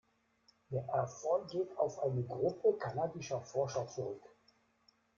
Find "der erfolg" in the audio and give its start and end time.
0.71-1.51